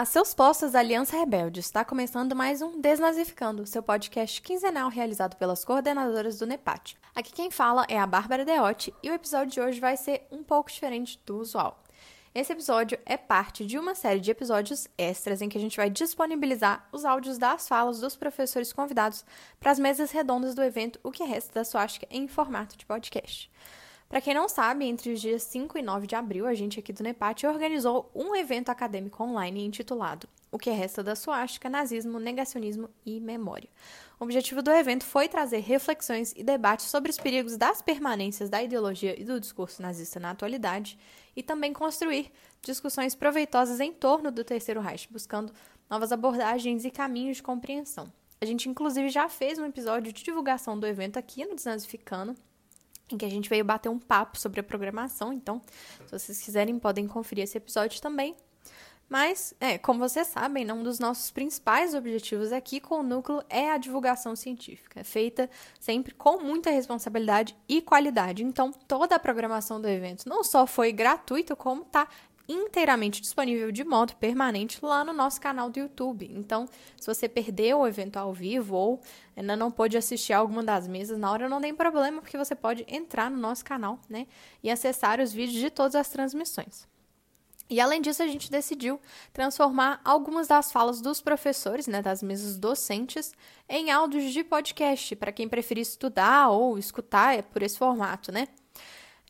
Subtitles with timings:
[0.00, 5.62] A seus postos, Aliança Rebelde está começando mais um Desnazificando, seu podcast quinzenal realizado pelas
[5.62, 6.96] coordenadoras do NEPAT.
[7.14, 10.42] Aqui quem fala é a Bárbara Deotti e o episódio de hoje vai ser um
[10.42, 11.84] pouco diferente do usual.
[12.34, 15.90] Esse episódio é parte de uma série de episódios extras em que a gente vai
[15.90, 19.22] disponibilizar os áudios das falas dos professores convidados
[19.58, 23.50] para as mesas redondas do evento O que Resta da Suástica em formato de podcast.
[24.10, 26.92] Para quem não sabe, entre os dias 5 e 9 de abril, a gente aqui
[26.92, 32.90] do NEPAT organizou um evento acadêmico online intitulado O que Resta da Suástica, Nazismo, Negacionismo
[33.06, 33.68] e Memória.
[34.18, 38.60] O objetivo do evento foi trazer reflexões e debates sobre os perigos das permanências da
[38.60, 40.98] ideologia e do discurso nazista na atualidade
[41.36, 45.52] e também construir discussões proveitosas em torno do Terceiro Reich, buscando
[45.88, 48.12] novas abordagens e caminhos de compreensão.
[48.40, 52.34] A gente, inclusive, já fez um episódio de divulgação do evento aqui no Desnazificando,
[53.14, 55.32] em que a gente veio bater um papo sobre a programação.
[55.32, 55.60] Então,
[56.06, 58.36] se vocês quiserem, podem conferir esse episódio também.
[59.10, 63.42] Mas, é, como vocês sabem, né, um dos nossos principais objetivos aqui com o núcleo
[63.48, 68.44] é a divulgação científica, feita sempre com muita responsabilidade e qualidade.
[68.44, 72.06] Então, toda a programação do evento não só foi gratuita, como está
[72.50, 76.30] inteiramente disponível de modo permanente lá no nosso canal do YouTube.
[76.34, 79.00] Então, se você perdeu o evento ao vivo ou
[79.36, 82.84] ainda não pôde assistir alguma das mesas na hora, não tem problema, porque você pode
[82.88, 84.26] entrar no nosso canal, né,
[84.62, 86.88] e acessar os vídeos de todas as transmissões.
[87.70, 89.00] E além disso, a gente decidiu
[89.32, 93.32] transformar algumas das falas dos professores, né, das mesas docentes,
[93.68, 98.48] em áudios de podcast, para quem preferir estudar ou escutar por esse formato, né?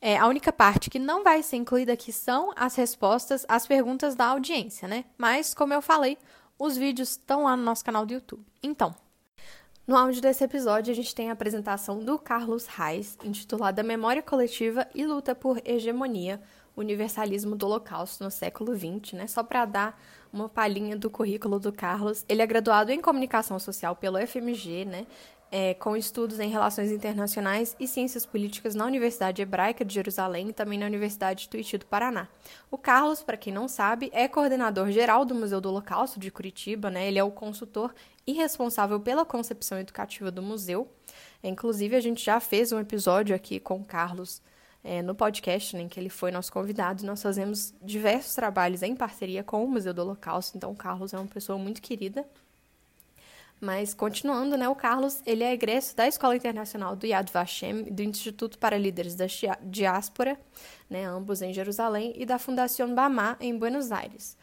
[0.01, 4.15] É, a única parte que não vai ser incluída aqui são as respostas às perguntas
[4.15, 5.05] da audiência, né?
[5.19, 6.16] Mas, como eu falei,
[6.59, 8.44] os vídeos estão lá no nosso canal do YouTube.
[8.62, 8.94] Então,
[9.87, 14.87] no áudio desse episódio, a gente tem a apresentação do Carlos Reis, intitulada Memória Coletiva
[14.94, 16.41] e Luta por Hegemonia,
[16.77, 19.27] Universalismo do Holocausto no século XX, né?
[19.27, 20.00] Só para dar
[20.33, 22.25] uma palhinha do currículo do Carlos.
[22.28, 25.06] Ele é graduado em Comunicação Social pelo FMG, né?
[25.50, 30.53] É, com estudos em relações internacionais e ciências políticas na Universidade Hebraica de Jerusalém e
[30.53, 32.28] também na Universidade Tuiuti do Paraná.
[32.71, 36.91] O Carlos, para quem não sabe, é coordenador geral do Museu do Holocausto de Curitiba,
[36.91, 37.09] né?
[37.09, 37.93] Ele é o consultor
[38.27, 40.89] e responsável pela concepção educativa do museu.
[41.43, 44.41] É, inclusive, a gente já fez um episódio aqui com o Carlos
[44.84, 47.05] é, no podcast, né, em que ele foi nosso convidado.
[47.05, 51.19] Nós fazemos diversos trabalhos em parceria com o Museu do Holocausto, então o Carlos é
[51.19, 52.25] uma pessoa muito querida.
[53.60, 58.03] Mas continuando, né, o Carlos, ele é egresso da Escola Internacional do Yad Vashem, do
[58.03, 59.26] Instituto para Líderes da
[59.62, 60.41] Diáspora,
[60.88, 64.34] né, ambos em Jerusalém, e da Fundação Bamá, em Buenos Aires.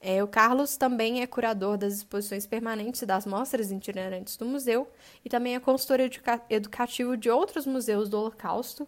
[0.00, 4.90] É, o Carlos também é curador das exposições permanentes e das mostras itinerantes do museu
[5.24, 8.86] e também é consultor educa educativo de outros museus do Holocausto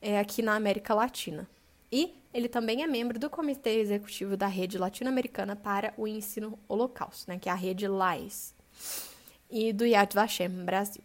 [0.00, 1.48] é, aqui na América Latina.
[1.90, 7.28] E ele também é membro do Comitê Executivo da Rede Latino-Americana para o Ensino Holocausto,
[7.28, 8.54] né, que é a rede LAES
[9.52, 11.04] e do Yad Vashem Brasil.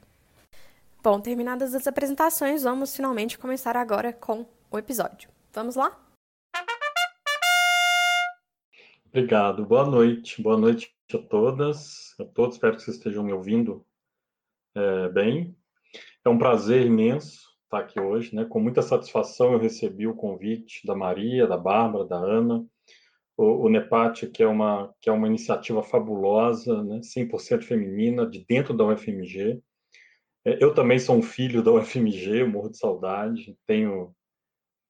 [1.03, 5.29] Bom, terminadas as apresentações, vamos finalmente começar agora com o episódio.
[5.53, 5.95] Vamos lá?
[9.07, 10.41] Obrigado, boa noite.
[10.41, 12.55] Boa noite a todas, a todos.
[12.55, 13.85] Espero que vocês estejam me ouvindo
[14.75, 15.55] é, bem.
[16.23, 18.45] É um prazer imenso estar aqui hoje, né?
[18.45, 22.65] Com muita satisfação eu recebi o convite da Maria, da Bárbara, da Ana,
[23.37, 28.43] o, o NEPAT, que é uma, que é uma iniciativa fabulosa, né, 100% feminina, de
[28.43, 29.61] dentro da UFMG.
[30.43, 34.13] É, eu também sou um filho da UFMG, morro de saudade, tenho,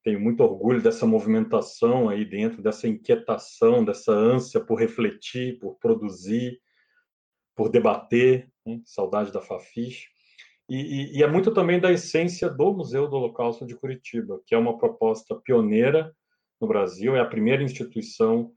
[0.02, 6.58] tenho muito orgulho dessa movimentação aí dentro, dessa inquietação, dessa ânsia por refletir, por produzir,
[7.54, 10.06] por debater, né, saudade da Fafiche.
[10.70, 14.54] E, e, e, é muito também da essência do Museu do Holocausto de Curitiba, que
[14.54, 16.14] é uma proposta pioneira
[16.60, 18.52] no Brasil, é a primeira instituição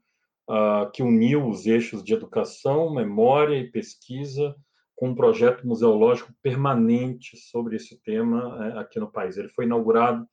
[0.48, 4.54] uh, que uniu os eixos de educação, memória e pesquisa
[4.94, 9.36] com um projeto museológico permanente sobre esse tema uh, aqui no país.
[9.36, 10.26] Ele foi inaugurado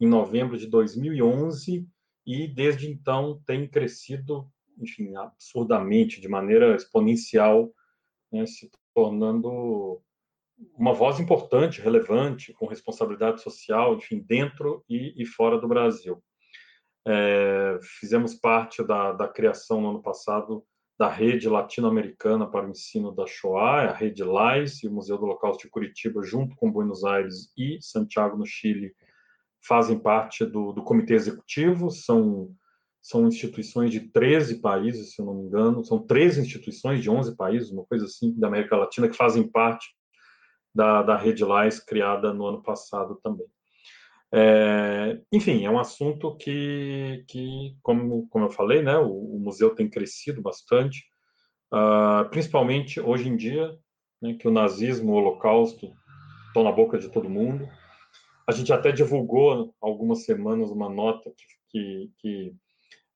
[0.00, 1.86] em novembro de 2011
[2.26, 7.72] e desde então tem crescido, enfim, absurdamente, de maneira exponencial,
[8.32, 10.00] né, se tornando
[10.76, 16.22] uma voz importante, relevante, com responsabilidade social, enfim, dentro e, e fora do Brasil.
[17.06, 20.64] É, fizemos parte da, da criação no ano passado
[20.98, 25.24] da rede latino-americana para o ensino da Shoah, a rede LAIS e o Museu do
[25.24, 28.94] Holocausto de Curitiba, junto com Buenos Aires e Santiago, no Chile,
[29.66, 32.54] fazem parte do, do comitê executivo, são,
[33.02, 37.36] são instituições de 13 países, se eu não me engano, são 13 instituições de 11
[37.36, 39.88] países, uma coisa assim, da América Latina, que fazem parte
[40.72, 43.46] da, da rede LAIS, criada no ano passado também.
[44.36, 49.72] É, enfim, é um assunto que, que como, como eu falei, né, o, o museu
[49.72, 51.04] tem crescido bastante,
[51.72, 53.78] uh, principalmente hoje em dia,
[54.20, 55.92] né, que o nazismo, o holocausto
[56.48, 57.68] estão na boca de todo mundo.
[58.44, 62.54] A gente até divulgou algumas semanas uma nota que, que, que,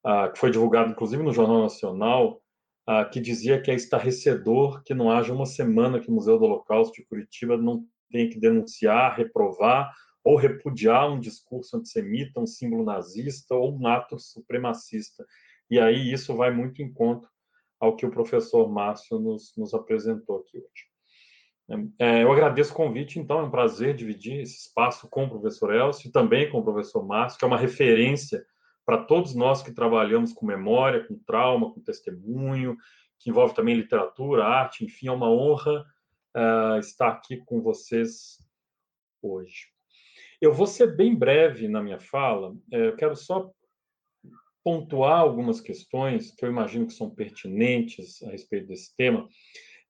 [0.07, 2.41] uh, que foi divulgada, inclusive, no Jornal Nacional,
[2.89, 6.45] uh, que dizia que é estarrecedor que não haja uma semana que o Museu do
[6.45, 9.93] Holocausto de Curitiba não tenha que denunciar, reprovar
[10.29, 15.25] ou repudiar um discurso antissemita, um símbolo nazista ou um ato supremacista.
[15.71, 17.27] E aí isso vai muito em conta
[17.81, 21.89] ao que o professor Márcio nos, nos apresentou aqui hoje.
[21.99, 25.75] É, eu agradeço o convite, então, é um prazer dividir esse espaço com o professor
[25.75, 28.45] Elcio e também com o professor Márcio, que é uma referência
[28.85, 32.77] para todos nós que trabalhamos com memória, com trauma, com testemunho,
[33.19, 35.87] que envolve também literatura, arte, enfim, é uma honra
[36.37, 38.37] uh, estar aqui com vocês
[39.23, 39.78] hoje.
[40.41, 43.51] Eu vou ser bem breve na minha fala, é, eu quero só
[44.63, 49.29] pontuar algumas questões que eu imagino que são pertinentes a respeito desse tema.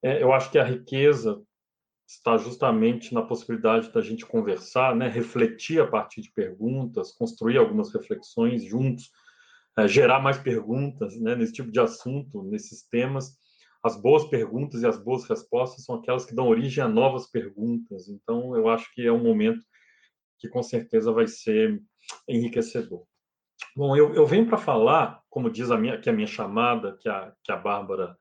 [0.03, 1.43] É, eu acho que a riqueza
[2.07, 7.93] está justamente na possibilidade da gente conversar, né, refletir a partir de perguntas, construir algumas
[7.93, 9.11] reflexões juntos,
[9.77, 13.37] é, gerar mais perguntas né, nesse tipo de assunto, nesses temas.
[13.85, 18.09] As boas perguntas e as boas respostas são aquelas que dão origem a novas perguntas.
[18.09, 19.63] Então, eu acho que é um momento
[20.39, 21.83] que com certeza vai ser
[22.29, 23.05] enriquecedor.
[23.77, 27.09] Bom, eu, eu venho para falar, como diz a minha, que a minha chamada, que
[27.09, 28.17] a, que a Bárbara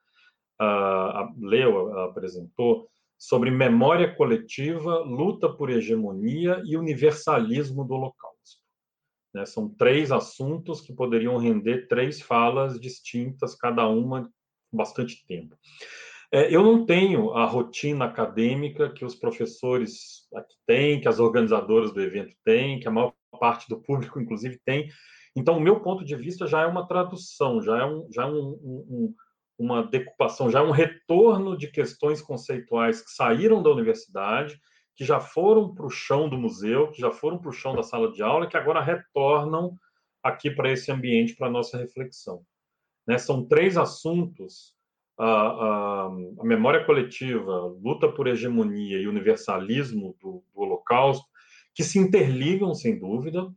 [0.61, 8.61] uh, leu, apresentou, sobre memória coletiva, luta por hegemonia e universalismo do Holocausto.
[9.33, 14.31] Né, são três assuntos que poderiam render três falas distintas, cada uma
[14.71, 15.55] bastante tempo.
[16.31, 21.93] É, eu não tenho a rotina acadêmica que os professores aqui têm, que as organizadoras
[21.93, 24.89] do evento têm, que a maior parte do público, inclusive, tem.
[25.35, 28.25] Então, o meu ponto de vista já é uma tradução, já é, um, já é
[28.25, 29.15] um, um,
[29.57, 34.59] uma decupação, já é um retorno de questões conceituais que saíram da universidade,
[34.95, 37.83] que já foram para o chão do museu, que já foram para o chão da
[37.83, 39.77] sala de aula, que agora retornam
[40.23, 42.41] aqui para esse ambiente, para a nossa reflexão.
[43.07, 43.17] Né?
[43.17, 44.76] São três assuntos
[45.17, 46.05] a, a,
[46.39, 51.25] a, memória coletiva, luta por hegemonia e universalismo do, do Holocausto,
[51.73, 53.47] que se interligam, sem dúvida.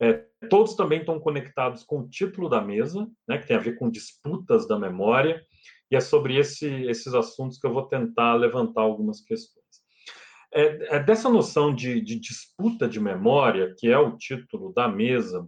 [0.00, 3.76] É, todos também estão conectados com o título da mesa, né, que tem a ver
[3.76, 5.40] com disputas da memória,
[5.90, 9.64] e é sobre esse, esses assuntos que eu vou tentar levantar algumas questões.
[10.52, 15.46] É, é dessa noção de, de disputa de memória, que é o título da mesa,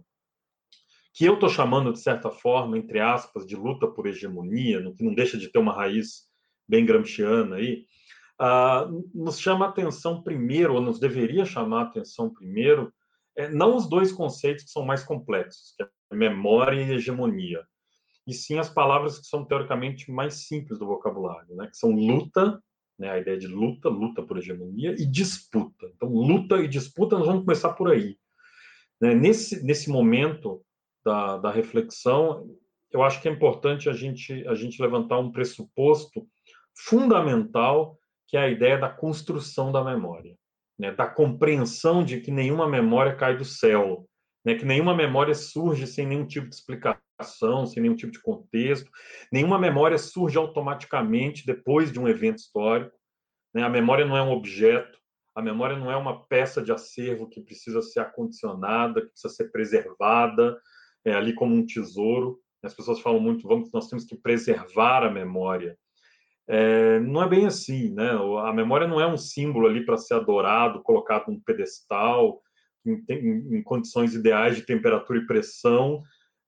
[1.17, 5.15] que eu estou chamando, de certa forma, entre aspas, de luta por hegemonia, que não
[5.15, 6.27] deixa de ter uma raiz
[6.69, 7.85] bem gramsciana aí,
[8.39, 12.93] uh, nos chama a atenção primeiro, ou nos deveria chamar a atenção primeiro,
[13.35, 17.65] é, não os dois conceitos que são mais complexos, que é memória e hegemonia,
[18.27, 22.61] e sim as palavras que são teoricamente mais simples do vocabulário, né, que são luta,
[22.95, 25.91] né, a ideia de luta, luta por hegemonia, e disputa.
[25.95, 28.19] Então, luta e disputa, nós vamos começar por aí.
[29.01, 30.63] Né, nesse, nesse momento,
[31.07, 32.45] da, da reflexão,
[32.91, 36.27] eu acho que é importante a gente, a gente levantar um pressuposto
[36.75, 37.97] fundamental,
[38.27, 40.35] que é a ideia da construção da memória,
[40.77, 40.91] né?
[40.91, 44.05] da compreensão de que nenhuma memória cai do céu,
[44.43, 44.55] né?
[44.55, 48.91] que nenhuma memória surge sem nenhum tipo de explicação, sem nenhum tipo de contexto,
[49.31, 52.97] nenhuma memória surge automaticamente depois de um evento histórico.
[53.53, 53.63] Né?
[53.63, 54.99] A memória não é um objeto,
[55.33, 59.51] a memória não é uma peça de acervo que precisa ser acondicionada, que precisa ser
[59.51, 60.57] preservada,
[61.07, 62.39] é, ali como um tesouro.
[62.61, 65.77] As pessoas falam muito, vamos, nós temos que preservar a memória.
[66.49, 68.11] É, não é bem assim, né?
[68.43, 72.41] A memória não é um símbolo ali para ser adorado, colocado num pedestal,
[72.85, 76.01] em, em, em, condições ideais de temperatura e pressão,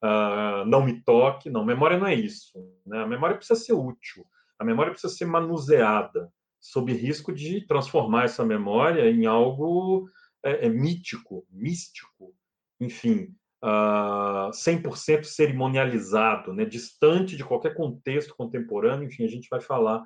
[0.04, 1.50] uh, não me toque.
[1.50, 2.54] Não, memória não é isso.
[2.86, 3.02] Né?
[3.02, 4.26] A memória precisa ser útil,
[4.58, 10.10] a memória precisa ser manuseada, sob risco de transformar essa memória em algo
[10.44, 12.34] é, é mítico, místico,
[12.80, 19.62] enfim, uh, ah, 100% cerimonializado, né, distante de qualquer contexto contemporâneo, enfim, a gente vai
[19.62, 20.04] falar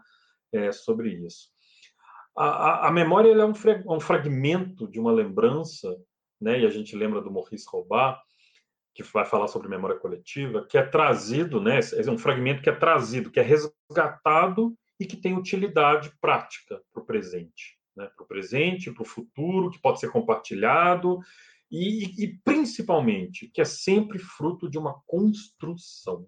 [0.52, 1.50] é, sobre isso.
[2.36, 3.54] A, a, a memória é um,
[3.96, 5.96] um, fragmento de uma lembrança,
[6.42, 8.20] né, e a gente lembra do Maurice Robert,
[8.96, 12.76] que vai falar sobre memória coletiva, que é trazido, né, é um fragmento que é
[12.76, 18.28] trazido, que é resgatado e que tem utilidade prática para o presente, né, para o
[18.28, 21.20] presente, para o futuro, que pode ser compartilhado
[21.74, 26.28] e, e, principalmente que é sempre fruto de uma construção.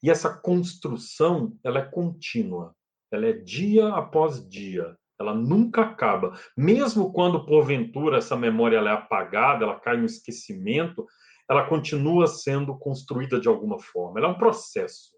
[0.00, 2.76] E essa construção ela é contínua,
[3.10, 6.38] ela é dia após dia, Ela nunca acaba.
[6.56, 11.04] Mesmo quando, porventura, essa memória ela é apagada, ela cai no esquecimento,
[11.50, 14.20] ela continua sendo construída de alguma forma.
[14.20, 15.10] Ela é um processo.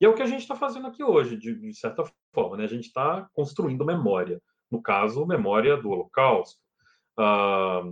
[0.00, 2.56] E é o que a gente está fazendo aqui hoje, de, de certa forma.
[2.56, 2.64] Né?
[2.64, 4.40] A gente está construindo memória.
[4.70, 6.60] No caso, memória do Holocausto.
[7.18, 7.82] Ah,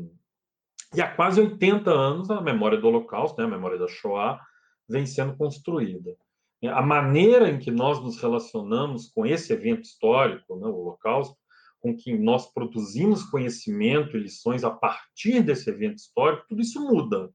[0.94, 4.40] e há quase 80 anos, a memória do Holocausto, né, a memória da Shoah,
[4.88, 6.16] vem sendo construída.
[6.64, 11.36] A maneira em que nós nos relacionamos com esse evento histórico, né, o Holocausto,
[11.80, 17.30] com que nós produzimos conhecimento e lições a partir desse evento histórico, tudo isso muda.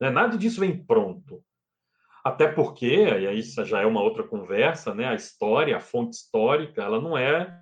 [0.00, 0.10] Né?
[0.10, 1.42] Nada disso vem pronto.
[2.24, 5.06] Até porque, e aí isso já é uma outra conversa, né?
[5.06, 7.58] a história, a fonte histórica, ela não é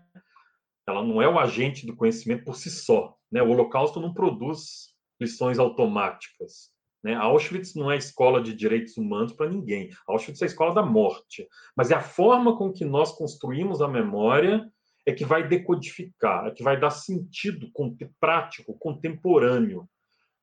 [0.88, 3.16] ela não é o agente do conhecimento por si só.
[3.30, 3.42] Né?
[3.42, 6.70] O Holocausto não produz lições automáticas.
[7.02, 7.14] Né?
[7.14, 9.90] Auschwitz não é escola de direitos humanos para ninguém.
[10.08, 11.48] Auschwitz é a escola da morte.
[11.76, 14.68] Mas é a forma com que nós construímos a memória
[15.06, 17.70] é que vai decodificar, é que vai dar sentido
[18.18, 19.88] prático, contemporâneo,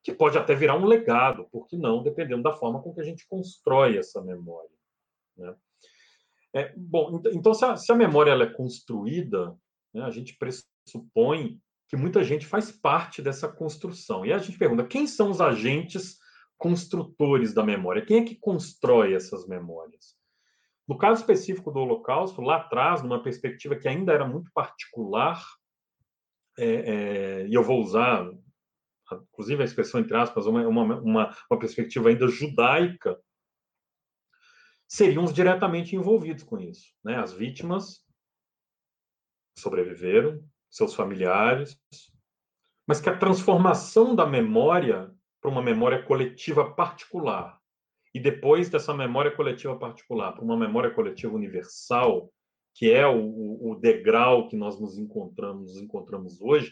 [0.01, 3.03] que pode até virar um legado, por que não, dependendo da forma com que a
[3.03, 4.70] gente constrói essa memória.
[5.38, 5.56] Né?
[6.53, 9.53] É, bom, então, se a, se a memória é construída,
[9.94, 11.60] né, a gente pressupõe
[11.93, 14.25] que muita gente faz parte dessa construção.
[14.25, 16.17] E a gente pergunta: quem são os agentes
[16.57, 18.03] construtores da memória?
[18.03, 20.17] Quem é que constrói essas memórias?
[20.88, 25.39] No caso específico do Holocausto, lá atrás, numa perspectiva que ainda era muito particular,
[26.57, 28.27] é, é, e eu vou usar,
[29.31, 33.21] inclusive a expressão entre aspas, uma, uma, uma, uma perspectiva ainda judaica,
[34.88, 36.88] seriam os diretamente envolvidos com isso.
[37.03, 37.17] Né?
[37.17, 38.03] As vítimas
[39.59, 40.43] sobreviveram,
[40.74, 41.80] seus familiares,
[42.88, 47.60] mas que a transformação da memória para uma memória coletiva particular
[48.13, 52.32] e depois dessa memória coletiva particular para uma memória coletiva universal,
[52.74, 56.72] que é o, o degrau que nós nos encontramos, nos encontramos hoje,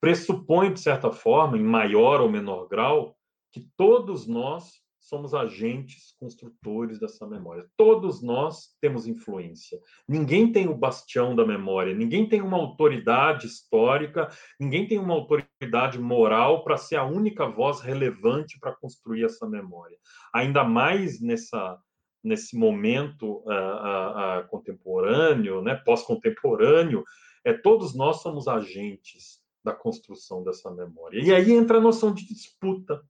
[0.00, 3.16] pressupõe de certa forma, em maior ou menor grau,
[3.52, 7.66] que todos nós somos agentes construtores dessa memória.
[7.76, 9.78] Todos nós temos influência.
[10.08, 15.98] Ninguém tem o bastião da memória, ninguém tem uma autoridade histórica, ninguém tem uma autoridade
[15.98, 19.96] moral para ser a única voz relevante para construir essa memória.
[20.34, 21.78] Ainda mais nessa
[22.24, 27.04] nesse momento uh, uh, uh, contemporâneo, né, pós-contemporâneo,
[27.44, 31.22] é, todos nós somos agentes da construção dessa memória.
[31.22, 33.00] E aí entra a noção de disputa,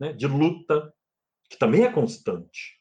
[0.00, 0.90] né, de luta,
[1.54, 2.80] que também é constante.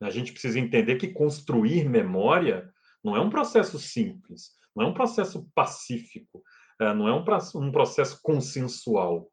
[0.00, 2.70] A gente precisa entender que construir memória
[3.02, 6.42] não é um processo simples, não é um processo pacífico,
[6.78, 9.30] é, não é um processo consensual.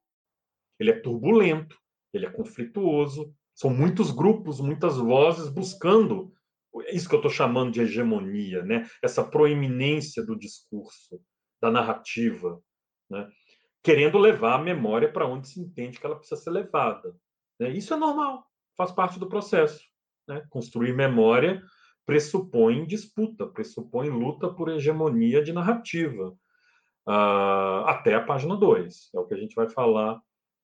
[0.79, 1.77] Ele é turbulento,
[2.13, 6.33] ele é conflituoso, são muitos grupos, muitas vozes buscando
[6.89, 8.89] isso que eu estou chamando de hegemonia, né?
[9.01, 11.21] essa proeminência do discurso,
[11.61, 12.59] da narrativa,
[13.09, 13.29] né?
[13.83, 17.13] querendo levar a memória para onde se entende que ela precisa ser levada.
[17.59, 17.69] Né?
[17.71, 19.81] Isso é normal, faz parte do processo.
[20.27, 20.43] Né?
[20.49, 21.61] Construir memória
[22.05, 26.35] pressupõe disputa, pressupõe luta por hegemonia de narrativa,
[27.07, 29.09] uh, até a página 2.
[29.13, 30.21] É o que a gente vai falar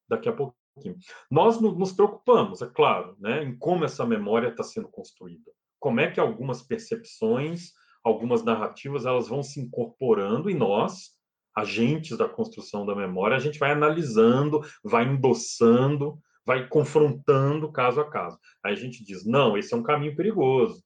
[0.07, 0.97] daqui a pouquinho.
[1.29, 5.51] Nós nos preocupamos, é claro, né, em como essa memória está sendo construída.
[5.79, 7.71] Como é que algumas percepções,
[8.03, 11.17] algumas narrativas, elas vão se incorporando em nós,
[11.55, 18.09] agentes da construção da memória, a gente vai analisando, vai endossando, vai confrontando caso a
[18.09, 18.39] caso.
[18.63, 20.83] Aí a gente diz, não, esse é um caminho perigoso.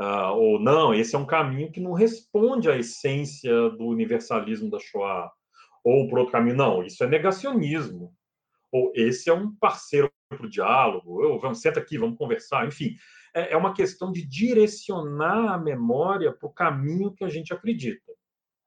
[0.00, 4.78] Uh, ou não, esse é um caminho que não responde à essência do universalismo da
[4.78, 5.32] Shoah.
[5.82, 8.14] Ou, por outro caminho, não, isso é negacionismo.
[8.70, 12.64] Ou esse é um parceiro para o diálogo, ou vamos, senta aqui, vamos conversar.
[12.64, 12.94] Enfim,
[13.34, 18.13] é, é uma questão de direcionar a memória para o caminho que a gente acredita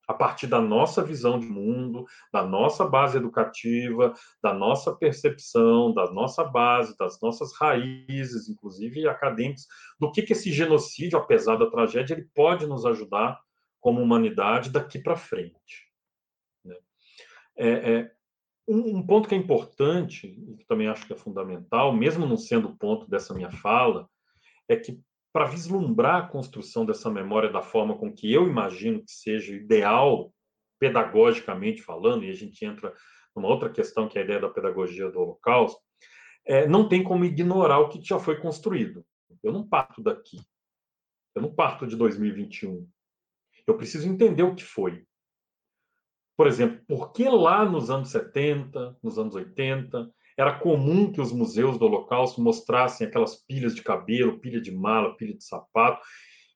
[0.07, 6.09] a partir da nossa visão de mundo, da nossa base educativa, da nossa percepção, da
[6.11, 9.67] nossa base, das nossas raízes, inclusive acadêmicos,
[9.99, 13.37] do que, que esse genocídio, apesar da tragédia, ele pode nos ajudar
[13.81, 15.91] como humanidade daqui para frente.
[16.63, 16.75] Né?
[17.57, 18.11] É, é,
[18.67, 22.37] um, um, ponto que é importante, e que também acho que é fundamental, mesmo não
[22.37, 24.09] sendo o ponto dessa minha fala,
[24.69, 25.01] é que
[25.33, 30.33] para vislumbrar a construção dessa memória da forma com que eu imagino que seja ideal,
[30.79, 32.93] pedagogicamente falando, e a gente entra
[33.35, 35.79] numa outra questão que é a ideia da pedagogia do Holocausto,
[36.45, 39.05] é, não tem como ignorar o que já foi construído.
[39.43, 40.37] Eu não parto daqui.
[41.35, 42.89] Eu não parto de 2021.
[43.67, 45.05] Eu preciso entender o que foi.
[46.37, 51.31] Por exemplo, por que lá nos anos 70, nos anos 80, era comum que os
[51.31, 55.99] museus do Holocausto mostrassem aquelas pilhas de cabelo, pilha de mala, pilha de sapato,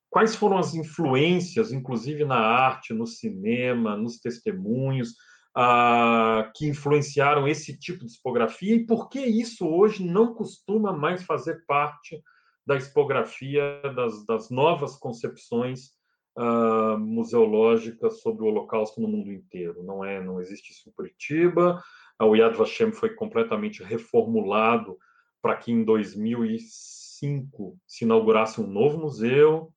[0.10, 5.16] quais foram as influências, inclusive na arte, no cinema, nos testemunhos,
[5.58, 11.24] uh, que influenciaram esse tipo de expografia e por que isso hoje não costuma mais
[11.24, 12.22] fazer parte
[12.66, 15.92] da expografia das, das novas concepções
[16.38, 19.84] uh, museológicas sobre o Holocausto no mundo inteiro.
[19.84, 21.82] Não é, não existe isso em Curitiba.
[22.24, 24.98] O Yad Vashem foi completamente reformulado
[25.42, 29.74] para que em 2005 se inaugurasse um novo museu.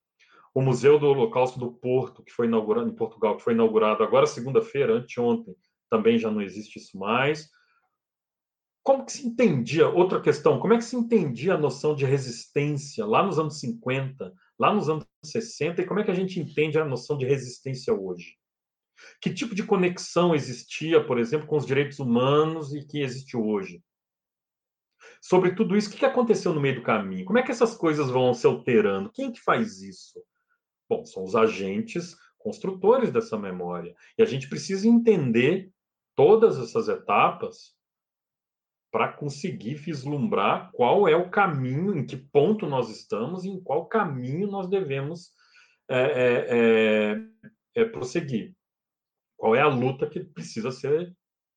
[0.55, 4.27] O Museu do Holocausto do Porto, que foi inaugurado em Portugal, que foi inaugurado agora
[4.27, 5.57] segunda-feira, anteontem,
[5.91, 7.49] também já não existe isso mais.
[8.83, 13.07] Como que se entendia, outra questão, como é que se entendia a noção de resistência
[13.07, 16.79] lá nos anos 50, lá nos anos 60, e como é que a gente entende
[16.79, 18.37] a noção de resistência hoje?
[19.21, 23.83] Que tipo de conexão existia, por exemplo, com os direitos humanos e que existe hoje?
[25.21, 27.25] Sobre tudo isso, o que aconteceu no meio do caminho?
[27.25, 29.11] Como é que essas coisas vão se alterando?
[29.11, 30.23] Quem que faz isso?
[30.89, 33.95] Bom, são os agentes construtores dessa memória.
[34.19, 35.73] E a gente precisa entender
[36.15, 37.75] todas essas etapas
[38.93, 43.87] para conseguir vislumbrar qual é o caminho, em que ponto nós estamos e em qual
[43.87, 45.33] caminho nós devemos
[45.89, 47.17] é,
[47.75, 48.55] é, é, prosseguir.
[49.37, 51.15] Qual é a luta que precisa ser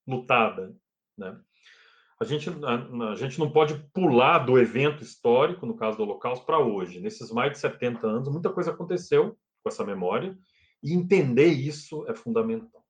[0.08, 0.76] lutada,
[1.18, 1.40] né?
[2.20, 6.46] A gente, a, a gente não pode pular do evento histórico, no caso do Holocausto,
[6.46, 7.00] para hoje.
[7.00, 10.36] Nesses mais de 70 anos, muita coisa aconteceu com essa memória,
[10.84, 12.84] e entender isso é fundamental.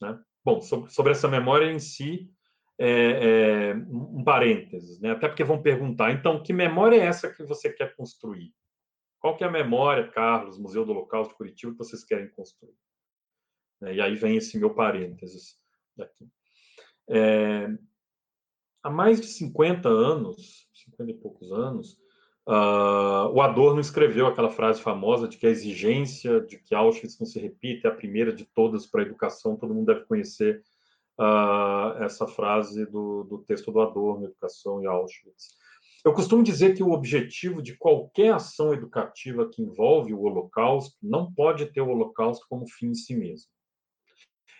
[0.00, 0.18] Né?
[0.44, 2.30] Bom, sobre, sobre essa memória em si,
[2.78, 5.12] é, é, um parênteses, né?
[5.12, 8.52] até porque vão perguntar, então, que memória é essa que você quer construir?
[9.20, 12.74] Qual que é a memória, Carlos, Museu do Holocausto de Curitiba, que vocês querem construir?
[13.82, 15.56] É, e aí vem esse meu parênteses
[15.96, 16.28] daqui.
[17.08, 17.68] É,
[18.82, 22.00] há mais de 50 anos, 50 e poucos anos,
[22.44, 27.26] Uh, o Adorno escreveu aquela frase famosa de que a exigência de que Auschwitz não
[27.26, 29.56] se repita é a primeira de todas para a educação.
[29.56, 30.60] Todo mundo deve conhecer
[31.20, 35.50] uh, essa frase do, do, texto do Adorno, Educação e Auschwitz.
[36.04, 41.32] Eu costumo dizer que o objetivo de qualquer ação educativa que envolve o Holocausto não
[41.32, 43.48] pode ter o Holocausto como fim em si mesmo.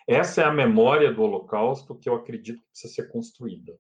[0.07, 3.79] Essa é a memória do Holocausto que eu acredito que precisa ser construída.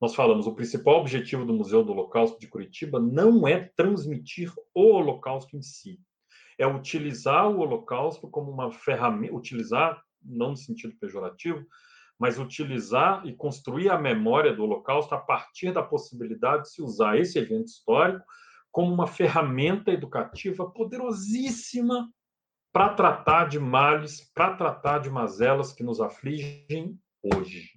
[0.00, 4.94] Nós falamos, o principal objetivo do Museu do Holocausto de Curitiba não é transmitir o
[4.94, 6.00] Holocausto em si,
[6.58, 11.64] é utilizar o Holocausto como uma ferramenta, utilizar, não no sentido pejorativo,
[12.18, 17.18] mas utilizar e construir a memória do Holocausto a partir da possibilidade de se usar
[17.18, 18.24] esse evento histórico
[18.70, 22.08] como uma ferramenta educativa poderosíssima
[22.72, 27.70] para tratar de males, para tratar de mazelas que nos afligem hoje.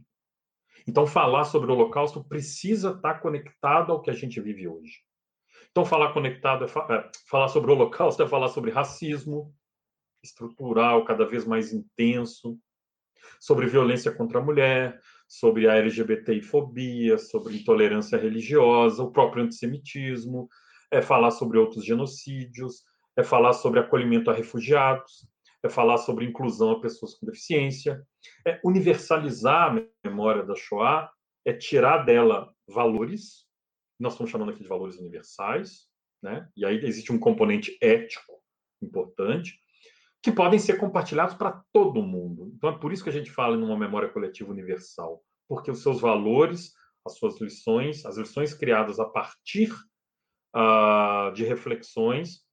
[0.88, 5.00] Então, falar sobre o Holocausto precisa estar conectado ao que a gente vive hoje.
[5.72, 9.54] Então, falar conectado é, é falar sobre o Holocausto é falar sobre racismo
[10.24, 12.58] estrutural cada vez mais intenso,
[13.40, 20.48] sobre violência contra a mulher, sobre a LGBTI-fobia, sobre intolerância religiosa, o próprio antissemitismo,
[20.92, 22.84] é falar sobre outros genocídios,
[23.18, 25.28] é falar sobre acolhimento a refugiados,
[25.64, 28.06] é falar sobre inclusão a pessoas com deficiência,
[28.46, 31.12] é universalizar a memória da Shoah,
[31.46, 33.46] é tirar dela valores,
[34.00, 35.88] nós estamos chamando aqui de valores universais,
[36.22, 36.48] né?
[36.56, 38.42] e aí existe um componente ético
[38.82, 39.60] importante,
[40.22, 42.52] que podem ser compartilhados para todo mundo.
[42.56, 45.82] Então é por isso que a gente fala em uma memória coletiva universal, porque os
[45.82, 46.74] seus valores,
[47.06, 49.72] as suas lições, as lições criadas a partir
[50.56, 52.45] uh, de reflexões,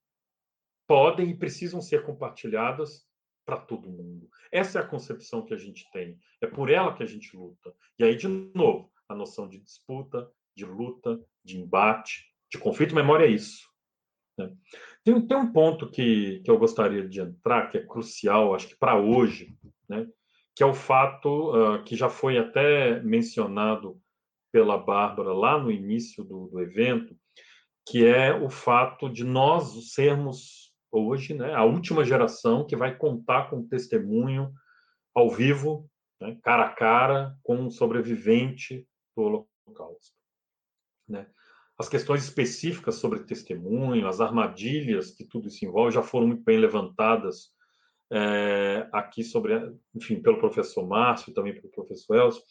[0.93, 3.07] podem e precisam ser compartilhadas
[3.47, 4.29] para todo mundo.
[4.53, 6.19] Essa é a concepção que a gente tem.
[6.39, 7.75] É por ela que a gente luta.
[7.99, 13.25] E aí, de novo, a noção de disputa, de luta, de embate, de conflito, memória
[13.25, 13.67] é isso.
[14.37, 14.55] Né?
[15.03, 18.77] Tem, tem, um ponto que, que eu gostaria de entrar, que é crucial, acho que
[18.77, 19.57] para hoje,
[19.89, 20.07] né?
[20.55, 23.99] que é o fato uh, que já foi até mencionado
[24.53, 27.17] pela Bárbara lá no início do, do evento,
[27.89, 30.62] que é o fato de nós sermos
[30.93, 34.53] hoje, né, a última geração que vai contar com testemunho
[35.15, 35.89] ao vivo,
[36.21, 40.15] né, cara a cara, com um sobrevivente do Holocausto.
[41.09, 41.27] Né?
[41.79, 46.59] As questões específicas sobre testemunho, as armadilhas que tudo isso envolve, já foram muito bem
[46.59, 47.51] levantadas
[48.13, 49.55] é, aqui sobre,
[49.95, 52.43] enfim, pelo professor Márcio e também pelo professor Elcio.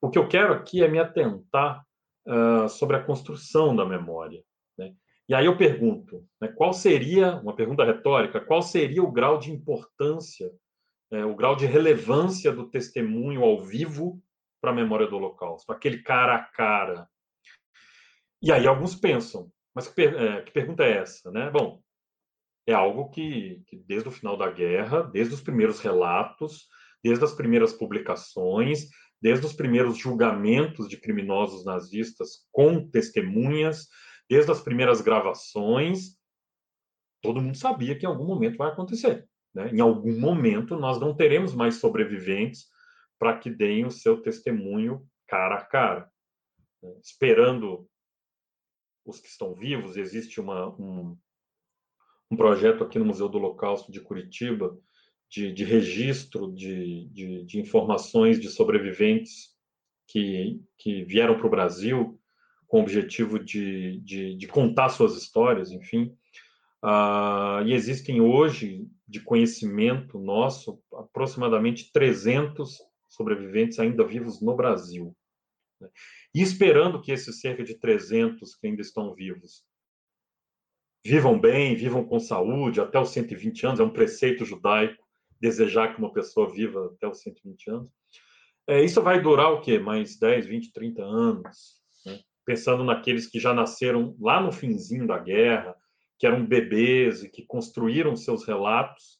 [0.00, 1.82] O que eu quero aqui é me atentar
[2.26, 4.42] uh, sobre a construção da memória.
[5.28, 9.50] E aí eu pergunto, né, qual seria, uma pergunta retórica, qual seria o grau de
[9.50, 10.50] importância,
[11.10, 14.22] é, o grau de relevância do testemunho ao vivo
[14.60, 17.08] para a memória do Holocausto, aquele cara a cara?
[18.42, 21.30] E aí alguns pensam, mas que, é, que pergunta é essa?
[21.30, 21.50] Né?
[21.50, 21.82] Bom,
[22.66, 26.66] é algo que, que, desde o final da guerra, desde os primeiros relatos,
[27.02, 28.88] desde as primeiras publicações,
[29.20, 33.88] desde os primeiros julgamentos de criminosos nazistas com testemunhas,
[34.28, 36.16] desde as primeiras gravações,
[37.22, 39.28] todo mundo sabia que em algum momento vai acontecer.
[39.54, 39.70] Né?
[39.72, 42.66] Em algum momento nós não teremos mais sobreviventes
[43.18, 46.10] para que deem o seu testemunho cara a cara.
[46.82, 46.94] Né?
[47.02, 47.88] Esperando
[49.04, 51.16] os que estão vivos, existe uma, um,
[52.30, 54.78] um projeto aqui no Museu do Holocausto de Curitiba
[55.28, 59.54] de, de registro de, de, de, informações de sobreviventes
[60.06, 62.13] que, que vieram para o Brasil
[62.74, 66.12] com o objetivo de, de, de, contar suas histórias, enfim.
[66.82, 72.76] Uh, e existem hoje, de conhecimento nosso, aproximadamente 300
[73.08, 75.16] sobreviventes ainda vivos no Brasil.
[75.80, 75.88] Né?
[76.34, 79.62] E esperando que esses cerca de 300 que ainda estão vivos
[81.06, 85.00] vivam bem, vivam com saúde até os 120 anos, é um preceito judaico
[85.40, 87.90] desejar que uma pessoa viva até os 120 anos.
[88.66, 89.78] É, isso vai durar o quê?
[89.78, 91.83] Mais 10, 20, 30 anos.
[92.44, 95.74] Pensando naqueles que já nasceram lá no finzinho da guerra,
[96.18, 99.18] que eram bebês e que construíram seus relatos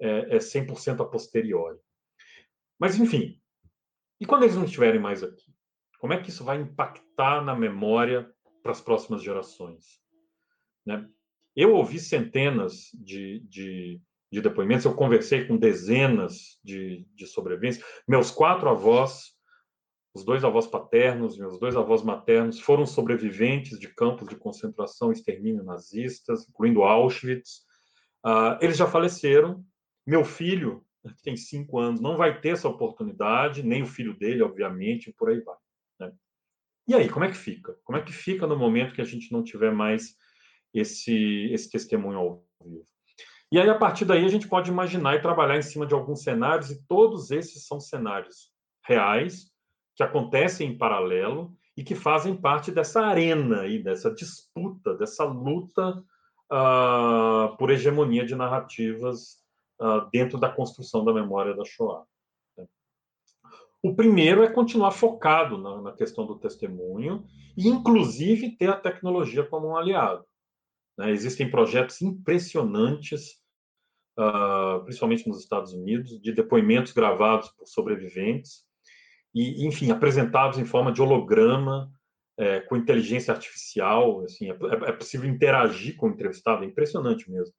[0.00, 1.78] é, é 100% a posteriori.
[2.78, 3.40] Mas, enfim,
[4.20, 5.52] e quando eles não estiverem mais aqui?
[5.98, 8.30] Como é que isso vai impactar na memória
[8.62, 10.00] para as próximas gerações?
[10.84, 11.08] Né?
[11.56, 14.00] Eu ouvi centenas de, de,
[14.30, 17.82] de, depoimentos, eu conversei com dezenas de, de sobreviventes.
[18.06, 19.33] Meus quatro avós,
[20.14, 25.14] os dois avós paternos, meus dois avós maternos, foram sobreviventes de campos de concentração e
[25.14, 27.62] extermínio nazistas, incluindo Auschwitz.
[28.24, 29.64] Uh, eles já faleceram.
[30.06, 34.42] Meu filho, que tem cinco anos, não vai ter essa oportunidade, nem o filho dele,
[34.42, 35.56] obviamente, e por aí vai.
[35.98, 36.12] Né?
[36.86, 37.76] E aí, como é que fica?
[37.82, 40.14] Como é que fica no momento que a gente não tiver mais
[40.72, 42.86] esse, esse testemunho ao vivo?
[43.50, 46.22] E aí, a partir daí, a gente pode imaginar e trabalhar em cima de alguns
[46.22, 48.52] cenários, e todos esses são cenários
[48.86, 49.53] reais,
[49.94, 56.02] que acontecem em paralelo e que fazem parte dessa arena aí, dessa disputa, dessa luta
[56.52, 59.38] uh, por hegemonia de narrativas
[59.80, 62.04] uh, dentro da construção da memória da Shoah.
[62.56, 62.66] Né?
[63.82, 67.24] O primeiro é continuar focado na, na, questão do testemunho
[67.56, 70.24] e, inclusive, ter a tecnologia como um aliado.
[70.96, 71.10] Né?
[71.10, 73.40] Existem projetos impressionantes,
[74.18, 78.64] uh, principalmente nos Estados Unidos, de depoimentos gravados por sobreviventes
[79.34, 81.90] e, enfim, apresentados em forma de holograma,
[82.38, 84.22] é, com inteligência artificial.
[84.24, 84.54] Assim, é,
[84.86, 87.54] é, possível interagir com o entrevistado, é impressionante mesmo.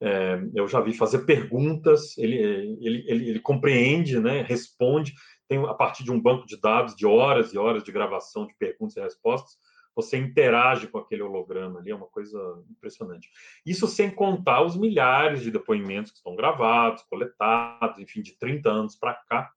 [0.00, 5.14] É, eu já vi fazer perguntas, ele, ele, ele, ele, compreende, né, responde,
[5.48, 8.54] tem a partir de um banco de dados de horas e horas de gravação de
[8.58, 9.56] perguntas e respostas,
[9.94, 13.30] você interage com aquele holograma ali, é uma coisa impressionante.
[13.64, 18.96] Isso sem contar os milhares de depoimentos que estão gravados, coletados, enfim, de 30 anos
[18.96, 19.52] para cá.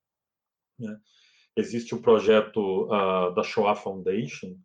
[0.79, 0.95] Né?
[1.57, 4.55] Existe o projeto uh, da Shoah Foundation,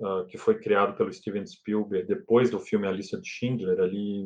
[0.00, 4.22] uh, que foi criado pelo Steven Spielberg depois do filme A Lista de Schindler, ali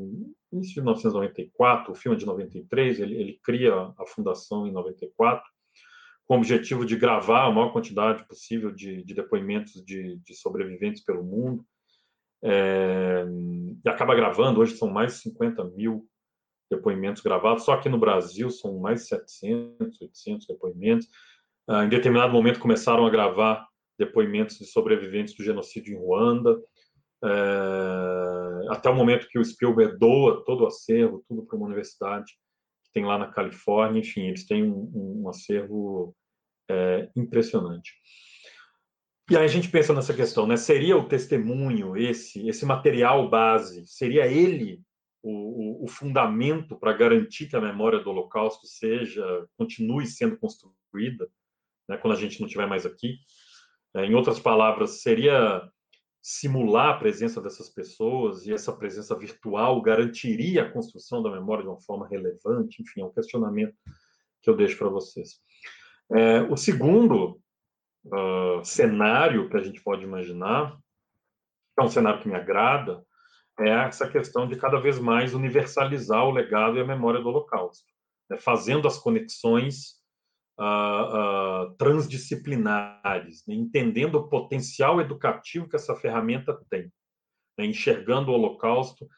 [0.52, 5.44] em 1994, o filme é de 93, ele, ele cria a fundação em 94,
[6.24, 11.02] com o objetivo de gravar a maior quantidade possível de, de depoimentos de, de, sobreviventes
[11.02, 11.64] pelo mundo.
[12.44, 13.24] É,
[13.84, 16.06] e acaba gravando, hoje são mais de 50 mil
[16.70, 21.08] depoimentos gravados, só aqui no Brasil são mais de 700, 800 depoimentos.
[21.68, 26.58] Ah, em determinado momento começaram a gravar depoimentos de sobreviventes do genocídio em Ruanda,
[27.22, 32.32] é, até o momento que o Spielberg doa todo o acervo, tudo para uma universidade
[32.84, 36.14] que tem lá na Califórnia, enfim, eles têm um, um acervo
[36.70, 37.92] é, impressionante.
[39.30, 40.56] E aí a gente pensa nessa questão, né?
[40.56, 44.80] Seria o testemunho esse, esse material base, seria ele
[45.22, 51.28] o, o, o fundamento para garantir que a memória do Holocausto seja, continue sendo construída,
[51.88, 53.16] né, quando a gente não estiver mais aqui?
[53.94, 55.62] É, em outras palavras, seria
[56.20, 61.70] simular a presença dessas pessoas e essa presença virtual garantiria a construção da memória de
[61.70, 62.82] uma forma relevante?
[62.82, 63.74] Enfim, é um questionamento
[64.42, 65.40] que eu deixo para vocês.
[66.10, 67.40] É, o segundo
[68.06, 70.76] uh, cenário que a gente pode imaginar,
[71.78, 73.04] é um cenário que me agrada,
[73.60, 77.86] é essa questão de cada vez mais universalizar o legado e a memória do Holocausto,
[78.30, 79.97] né, fazendo as conexões
[80.58, 86.92] uh, uh, transdisciplinares, né, entendendo o potencial educativo que essa ferramenta tem,
[87.56, 89.08] né, enxergando o Holocausto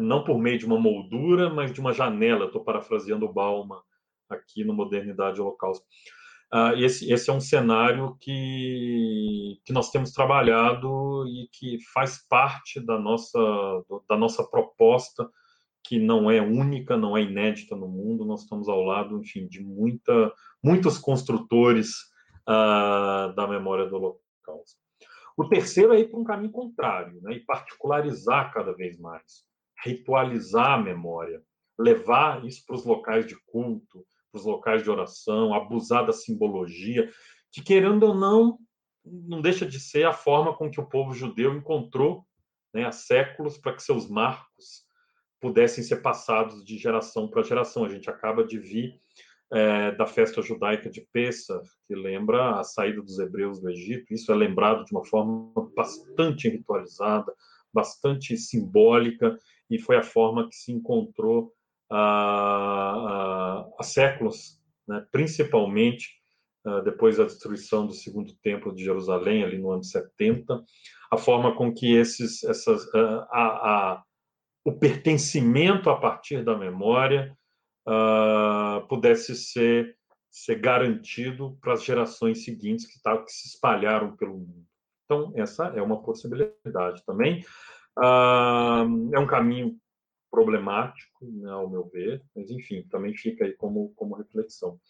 [0.00, 2.46] não por meio de uma moldura, mas de uma janela.
[2.46, 3.80] Estou parafraseando o Bauman
[4.28, 5.84] aqui no Modernidade Holocausto.
[6.52, 12.80] Uh, esse, esse é um cenário que, que nós temos trabalhado e que faz parte
[12.80, 13.38] da nossa,
[14.08, 15.28] da nossa proposta,
[15.86, 18.24] que não é única, não é inédita no mundo.
[18.24, 21.90] Nós estamos ao lado, enfim, de muita, muitos construtores
[22.48, 24.80] uh, da memória do Holocausto.
[25.36, 29.44] O terceiro é ir para um caminho contrário, né, e particularizar cada vez mais,
[29.84, 31.42] ritualizar a memória,
[31.78, 37.10] levar isso para os locais de culto, para os locais de oração, abusar da simbologia,
[37.52, 38.58] que querendo ou não,
[39.04, 42.26] não deixa de ser a forma com que o povo judeu encontrou
[42.72, 44.85] né, há séculos para que seus marcos
[45.46, 47.84] pudessem ser passados de geração para geração.
[47.84, 49.00] A gente acaba de vir
[49.52, 54.12] é, da festa judaica de Pessah, que lembra a saída dos hebreus do Egito.
[54.12, 57.32] Isso é lembrado de uma forma bastante ritualizada,
[57.72, 59.38] bastante simbólica,
[59.70, 61.52] e foi a forma que se encontrou
[61.88, 65.06] há, há séculos, né?
[65.12, 66.08] principalmente
[66.66, 70.60] uh, depois da destruição do segundo templo de Jerusalém, ali no ano 70,
[71.12, 74.02] a forma com que esses, essas, a, a,
[74.66, 77.32] o pertencimento a partir da memória
[77.86, 79.96] uh, pudesse ser,
[80.28, 84.66] ser garantido para as gerações seguintes que, tá, que se espalharam pelo mundo.
[85.04, 87.44] Então, essa é uma possibilidade também.
[87.96, 89.76] Uh, é um caminho
[90.32, 94.80] problemático, né, ao meu ver, mas enfim, também fica aí como, como reflexão.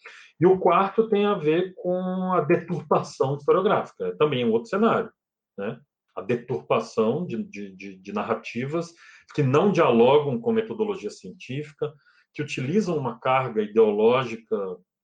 [0.41, 5.11] E o quarto tem a ver com a deturpação historiográfica, é também um outro cenário,
[5.55, 5.79] né?
[6.15, 8.91] A deturpação de, de, de, de narrativas
[9.33, 11.93] que não dialogam com metodologia científica,
[12.33, 14.55] que utilizam uma carga ideológica,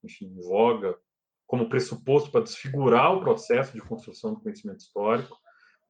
[0.02, 0.96] enfim, em voga,
[1.46, 5.36] como pressuposto para desfigurar o processo de construção do conhecimento histórico.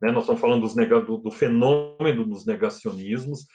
[0.01, 0.11] Né?
[0.11, 0.67] Nós estamos falando
[1.07, 3.47] do, do fenômeno dos negacionismos,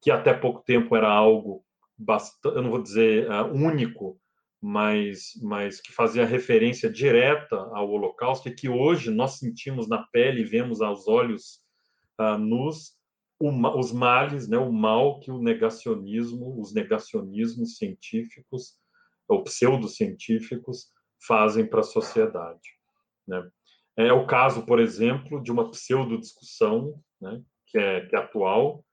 [0.00, 1.64] que até pouco tempo era algo
[1.96, 4.20] bastante, eu não vou dizer uh, único,
[4.60, 10.42] mas, mas que fazia referência direta ao Holocausto e que hoje nós sentimos na pele
[10.42, 11.60] e vemos aos olhos
[12.20, 12.97] uh, nus
[13.38, 18.76] o, os males, né, o mal que o negacionismo, os negacionismos científicos
[19.28, 20.90] ou pseudocientíficos
[21.26, 22.68] fazem para a sociedade.
[23.26, 23.48] Né?
[23.96, 28.84] É o caso, por exemplo, de uma pseudo-discussão né, que, é, que é atual,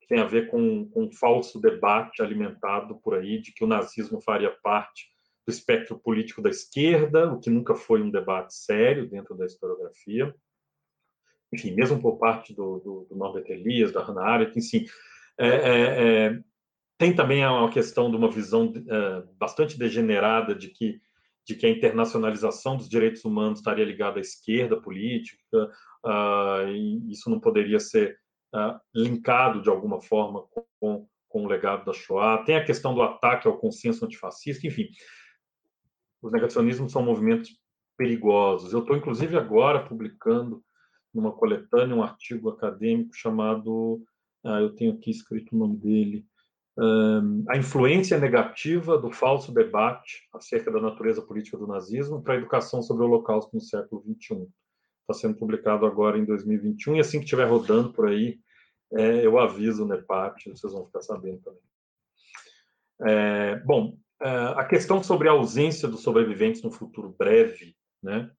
[0.00, 3.68] que tem a ver com, com um falso debate alimentado por aí de que o
[3.68, 5.08] nazismo faria parte
[5.46, 10.34] do espectro político da esquerda, o que nunca foi um debate sério dentro da historiografia
[11.52, 14.86] enfim, mesmo por parte do, do, do Norbert Elias, da Hannah Arendt, enfim,
[15.38, 16.40] é, é, é,
[16.98, 21.00] tem também a questão de uma visão é, bastante degenerada de que,
[21.46, 25.70] de que a internacionalização dos direitos humanos estaria ligada à esquerda política,
[26.04, 28.18] uh, e isso não poderia ser
[28.54, 30.44] uh, linkado de alguma forma
[30.80, 32.42] com, com o legado da Shoah.
[32.44, 34.88] Tem a questão do ataque ao consenso antifascista, enfim.
[36.20, 37.50] Os negacionismos são movimentos
[37.96, 38.72] perigosos.
[38.72, 40.64] Eu estou, inclusive, agora publicando
[41.16, 44.02] numa coletânea, um artigo acadêmico chamado,
[44.44, 46.26] ah, eu tenho aqui escrito o nome dele,
[46.78, 52.36] um, A Influência Negativa do Falso Debate acerca da Natureza Política do Nazismo para a
[52.36, 54.46] Educação sobre o Holocausto no Século XXI.
[55.00, 58.38] Está sendo publicado agora em 2021, e assim que estiver rodando por aí,
[58.92, 61.60] é, eu aviso o NEPAT, vocês vão ficar sabendo também.
[63.02, 68.30] É, bom, é, a questão sobre a ausência dos sobreviventes no futuro breve, né,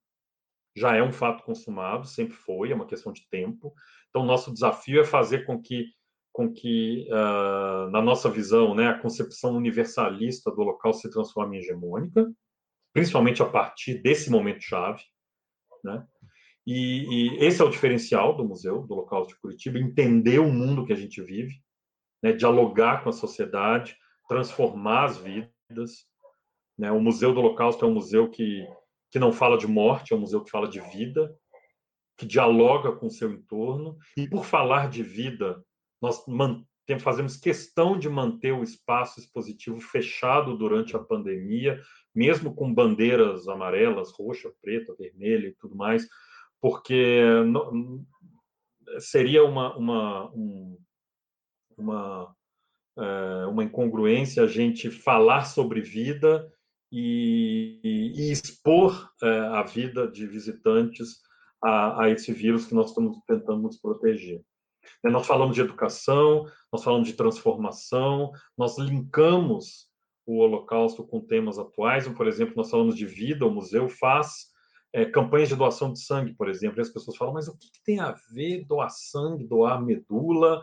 [0.76, 3.74] já é um fato consumado, sempre foi, é uma questão de tempo.
[4.08, 5.86] Então, nosso desafio é fazer com que,
[6.32, 11.60] com que uh, na nossa visão, né, a concepção universalista do local se transforme em
[11.60, 12.30] hegemônica,
[12.92, 15.02] principalmente a partir desse momento-chave.
[15.84, 16.04] Né?
[16.66, 20.84] E, e, esse é o diferencial do museu, do local de Curitiba, entender o mundo
[20.84, 21.54] que a gente vive,
[22.22, 23.96] né, dialogar com a sociedade,
[24.28, 26.06] transformar as vidas.
[26.78, 26.92] Né?
[26.92, 28.66] O Museu do Holocausto é um museu que
[29.10, 31.34] que não fala de morte, é um museu que fala de vida,
[32.16, 33.96] que dialoga com o seu entorno.
[34.16, 35.62] E por falar de vida,
[36.00, 36.22] nós
[37.00, 41.80] fazemos questão de manter o espaço expositivo fechado durante a pandemia,
[42.14, 46.06] mesmo com bandeiras amarelas, roxa, preta, vermelha e tudo mais,
[46.60, 47.22] porque
[48.98, 50.32] seria uma, uma,
[51.76, 52.36] uma,
[52.96, 56.50] é, uma incongruência a gente falar sobre vida
[56.90, 61.20] e, e expor é, a vida de visitantes
[61.62, 64.42] a, a, esse vírus que nós estamos tentando nos proteger.
[65.04, 69.88] É, nós falamos de educação, nós falamos de transformação, nós linkamos
[70.26, 74.48] o Holocausto com temas atuais, por exemplo, nós falamos de vida, o museu faz
[74.92, 77.70] é, campanhas de doação de sangue, por exemplo, e as pessoas falam, mas o que,
[77.70, 80.62] que tem a ver doar sangue, doar medula,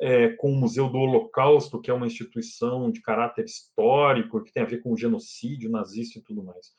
[0.00, 4.62] é, com o Museu do Holocausto, que é uma instituição de caráter histórico, que tem
[4.62, 6.72] a ver com o genocídio nazista e tudo mais.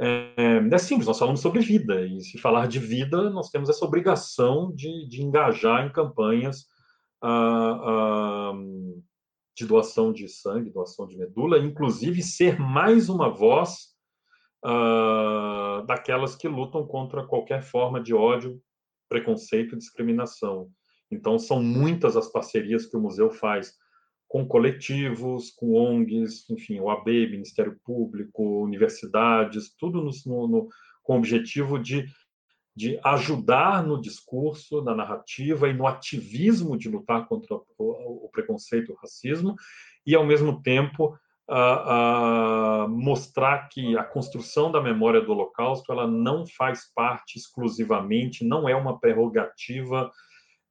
[0.00, 3.84] É, é simples, nós falamos sobre vida, e se falar de vida, nós temos essa
[3.84, 6.66] obrigação de, de engajar em campanhas
[7.20, 8.52] ah, ah,
[9.56, 13.88] de doação de sangue, doação de medula, inclusive ser mais uma voz
[14.64, 18.62] uh, daquelas que lutam contra qualquer forma de ódio,
[19.08, 20.70] preconceito e discriminação.
[21.10, 23.74] Então, são muitas as parcerias que o museu faz
[24.28, 30.68] com coletivos, com ONGs, enfim, o AB, Ministério Público, universidades, tudo no, no,
[31.02, 32.06] com o objetivo de,
[32.76, 38.92] de ajudar no discurso, na narrativa e no ativismo de lutar contra o, o preconceito
[38.92, 39.56] o racismo,
[40.06, 41.18] e, ao mesmo tempo,
[41.48, 48.44] uh, uh, mostrar que a construção da memória do Holocausto ela não faz parte exclusivamente,
[48.44, 50.10] não é uma prerrogativa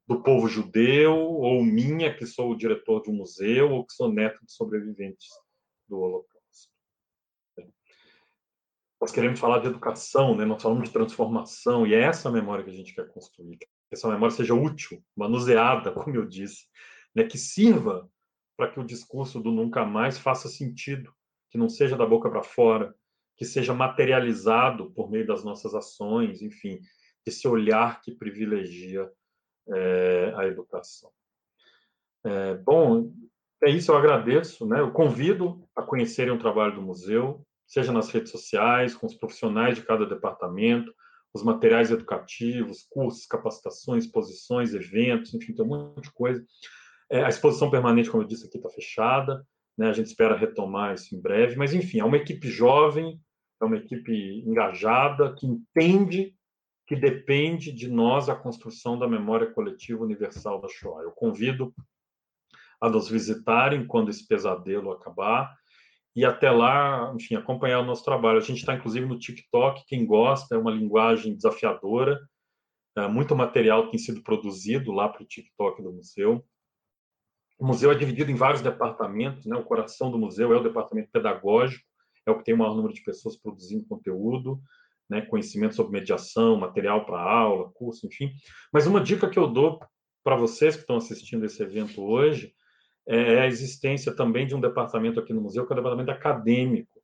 [0.07, 4.11] do povo judeu, ou minha, que sou o diretor de um museu, ou que sou
[4.11, 5.27] neto de sobreviventes
[5.87, 6.37] do Holocausto.
[9.01, 10.45] Nós queremos falar de educação, né?
[10.45, 13.57] nós falamos de transformação, e é essa memória que a gente quer construir.
[13.57, 16.65] Que essa memória seja útil, manuseada, como eu disse,
[17.13, 17.25] né?
[17.25, 18.09] que sirva
[18.55, 21.13] para que o discurso do nunca mais faça sentido,
[21.51, 22.95] que não seja da boca para fora,
[23.35, 26.79] que seja materializado por meio das nossas ações, enfim,
[27.25, 29.07] esse olhar que privilegia
[29.73, 31.09] é, educação.
[32.23, 33.11] É, bom,
[33.63, 34.65] é isso, eu agradeço.
[34.65, 34.79] Né?
[34.79, 39.75] Eu convido a conhecerem o trabalho do museu, seja nas redes sociais, com os profissionais
[39.75, 40.93] de cada departamento,
[41.33, 46.43] os materiais educativos, cursos, capacitações, exposições, eventos, enfim, tem um monte de coisa.
[47.09, 49.45] É, a exposição permanente, como eu disse aqui, está fechada,
[49.77, 49.89] né?
[49.89, 53.19] a gente espera retomar isso em breve, mas, enfim, é uma equipe jovem,
[53.61, 56.33] é uma equipe engajada, que entende
[56.87, 61.03] que depende de nós a construção da memória coletiva universal da Shoah.
[61.03, 61.75] Eu convido
[62.79, 65.53] a nos visitarem quando esse pesadelo acabar
[66.15, 68.37] e até lá, enfim, acompanhar o nosso trabalho.
[68.37, 72.19] A gente está inclusive no TikTok, quem gosta, é uma linguagem desafiadora,
[72.95, 76.43] é, muito material tem sido produzido lá para o TikTok do museu.
[77.59, 79.57] O museu é dividido em vários departamentos, né?
[79.57, 81.83] O coração do museu é o departamento pedagógico,
[82.25, 84.61] é o que tem o maior número de pessoas produzindo conteúdo
[85.09, 88.31] né, conhecimento sobre mediação, material para aula, curso, enfim.
[88.71, 89.79] Mas uma dica que eu dou
[90.23, 92.53] para vocês que estão assistindo esse evento hoje
[93.07, 97.01] é a existência também de um departamento aqui no museu, que é o departamento acadêmico,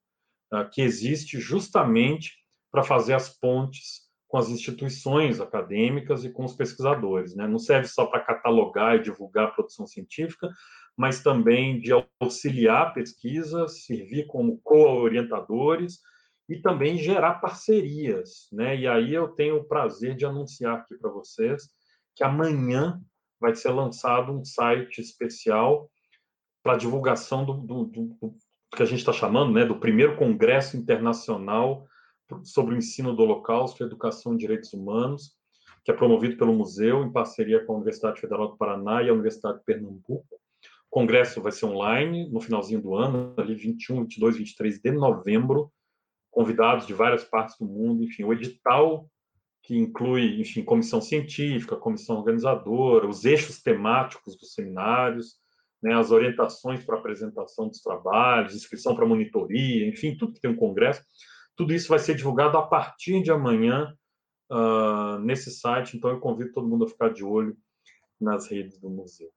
[0.50, 2.34] tá, que existe justamente
[2.70, 7.36] para fazer as pontes com as instituições acadêmicas e com os pesquisadores.
[7.36, 7.48] Né?
[7.48, 10.50] Não serve só para catalogar e divulgar a produção científica,
[10.98, 16.00] mas também de auxiliar a pesquisa, servir como co-orientadores
[16.48, 18.76] e também gerar parcerias, né?
[18.76, 21.70] E aí eu tenho o prazer de anunciar aqui para vocês
[22.16, 23.02] que amanhã
[23.40, 25.90] vai ser lançado um site especial
[26.62, 28.36] para divulgação do, do, do, do,
[28.76, 31.86] que a gente está chamando, né, do primeiro congresso internacional
[32.44, 35.34] sobre o ensino do Holocausto e educação em direitos humanos,
[35.84, 39.14] que é promovido pelo museu em parceria com a Universidade Federal do Paraná e a
[39.14, 40.26] Universidade de Pernambuco.
[40.90, 45.72] O congresso vai ser online no finalzinho do ano, ali 21, 22, 23 de novembro
[46.34, 49.08] convidados de várias partes do mundo, enfim, o edital
[49.62, 55.36] que inclui, enfim, comissão científica, comissão organizadora, os eixos temáticos dos seminários,
[55.82, 60.56] né, as orientações para apresentação dos trabalhos, inscrição para monitoria, enfim, tudo que tem um
[60.56, 61.02] congresso,
[61.56, 63.94] tudo isso vai ser divulgado a partir de amanhã
[64.52, 67.56] uh, nesse site, então eu convido todo mundo a ficar de olho
[68.20, 69.30] nas redes do museu.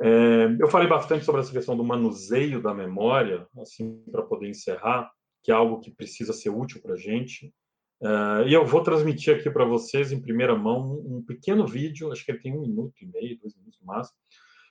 [0.00, 5.10] É, eu falei bastante sobre essa questão do manuseio da memória, assim, para poder encerrar,
[5.42, 7.52] que é algo que precisa ser útil para a gente.
[8.00, 12.24] Uh, e eu vou transmitir aqui para vocês, em primeira mão, um, pequeno vídeo, acho
[12.24, 14.18] que ele tem um minuto e meio, dois minutos no máximo,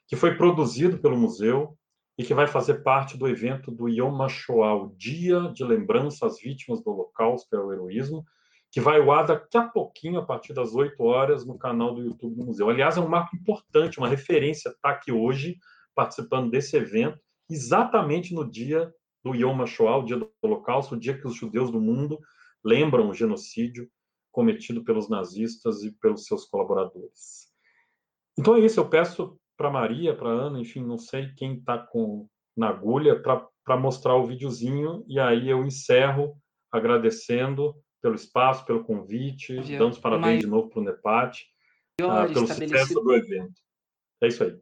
[0.07, 1.77] que foi produzido pelo museu
[2.17, 6.39] e que vai fazer parte do evento do Yom HaShoah, o Dia de Lembrança às
[6.39, 8.25] Vítimas do Holocausto e ao Heroísmo,
[8.69, 12.03] que vai ao ar daqui a pouquinho, a partir das 8 horas, no canal do
[12.03, 12.69] YouTube do museu.
[12.69, 15.57] Aliás, é um marco importante, uma referência, estar tá aqui hoje,
[15.95, 17.19] participando desse evento,
[17.49, 18.93] exatamente no dia
[19.23, 22.19] do Yom HaShoah, o dia do Holocausto, o dia que os judeus do mundo
[22.63, 23.89] lembram o genocídio
[24.31, 27.47] cometido pelos nazistas e pelos seus colaboradores.
[28.37, 32.27] Então é isso, eu peço para Maria, para Ana, enfim, não sei quem está com
[32.55, 36.35] na agulha para mostrar o videozinho e aí eu encerro
[36.71, 41.45] agradecendo pelo espaço, pelo convite, dando os parabéns de novo para o NEPAT,
[42.01, 43.53] uh, pelo sucesso do evento.
[44.21, 44.57] É isso aí.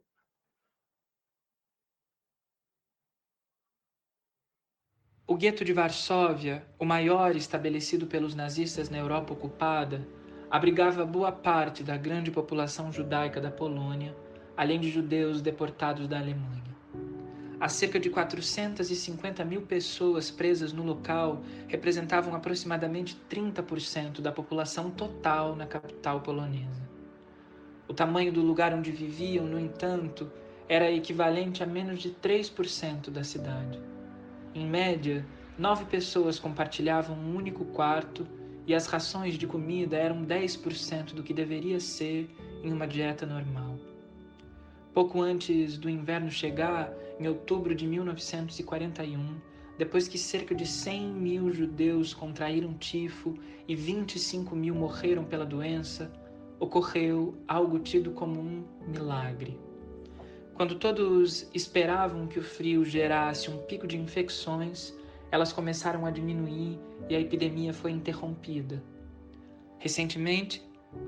[5.30, 10.04] O gueto de Varsóvia, o maior estabelecido pelos nazistas na Europa ocupada,
[10.50, 14.12] abrigava boa parte da grande população judaica da Polônia,
[14.56, 16.74] além de judeus deportados da Alemanha.
[17.60, 25.54] As cerca de 450 mil pessoas presas no local representavam aproximadamente 30% da população total
[25.54, 26.90] na capital polonesa.
[27.86, 30.28] O tamanho do lugar onde viviam, no entanto,
[30.68, 33.78] era equivalente a menos de 3% da cidade.
[34.52, 35.24] Em média,
[35.56, 38.26] nove pessoas compartilhavam um único quarto
[38.66, 42.28] e as rações de comida eram 10% do que deveria ser
[42.62, 43.78] em uma dieta normal.
[44.92, 49.40] Pouco antes do inverno chegar, em outubro de 1941,
[49.78, 53.34] depois que cerca de 100 mil judeus contraíram tifo
[53.68, 56.12] e 25 mil morreram pela doença,
[56.58, 59.58] ocorreu algo tido como um milagre.
[60.60, 64.92] Quando todos esperavam que o frio gerasse um pico de infecções,
[65.32, 68.84] elas começaram a diminuir e a epidemia foi interrompida.
[69.78, 70.62] Recentemente,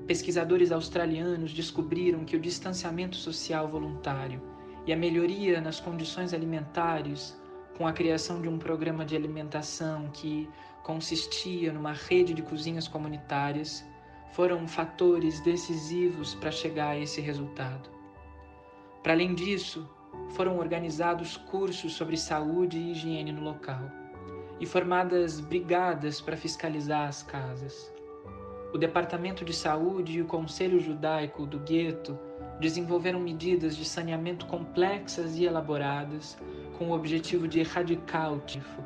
[0.07, 4.41] pesquisadores australianos descobriram que o distanciamento social voluntário
[4.87, 7.39] e a melhoria nas condições alimentares,
[7.77, 10.49] com a criação de um programa de alimentação que
[10.81, 13.85] consistia numa rede de cozinhas comunitárias,
[14.31, 17.92] foram fatores decisivos para chegar a esse resultado.
[19.03, 19.85] Para além disso,
[20.29, 23.91] foram organizados cursos sobre saúde e higiene no local
[24.59, 27.91] e formadas brigadas para fiscalizar as casas.
[28.73, 32.17] O Departamento de Saúde e o Conselho Judaico do Gueto
[32.61, 36.37] desenvolveram medidas de saneamento complexas e elaboradas
[36.77, 38.81] com o objetivo de erradicar o tifo.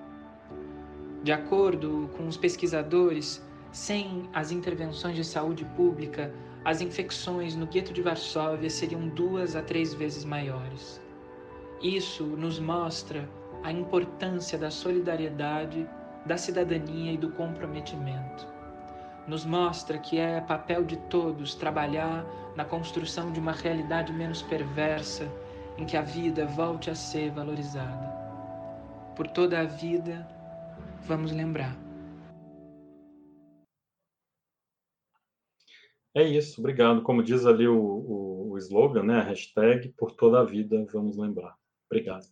[1.24, 6.34] De acordo com os pesquisadores, sem as intervenções de saúde pública,
[6.68, 11.02] as infecções no gueto de Varsóvia seriam duas a três vezes maiores.
[11.82, 13.26] Isso nos mostra
[13.64, 15.88] a importância da solidariedade,
[16.26, 18.46] da cidadania e do comprometimento.
[19.26, 25.26] Nos mostra que é papel de todos trabalhar na construção de uma realidade menos perversa,
[25.78, 28.14] em que a vida volte a ser valorizada.
[29.16, 30.28] Por toda a vida,
[31.06, 31.87] vamos lembrar.
[36.18, 37.04] É isso, obrigado.
[37.04, 39.20] Como diz ali o, o, o slogan, né?
[39.20, 41.56] A hashtag por toda a vida, vamos lembrar.
[41.86, 42.26] Obrigado.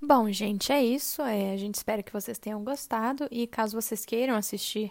[0.00, 1.22] Bom, gente, é isso.
[1.22, 4.90] É, a gente espera que vocês tenham gostado e caso vocês queiram assistir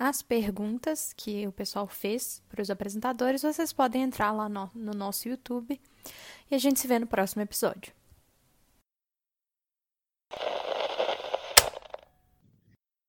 [0.00, 4.92] as perguntas que o pessoal fez para os apresentadores, vocês podem entrar lá no, no
[4.92, 5.78] nosso YouTube
[6.50, 7.92] e a gente se vê no próximo episódio.